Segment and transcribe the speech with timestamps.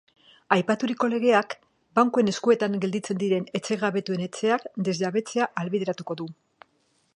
[0.53, 1.53] Aipaturiko legeak,
[1.99, 6.31] bankuen eskuetan gelditzen diren etxegabetuen etxeak desjabetzea ahalbideratuko du.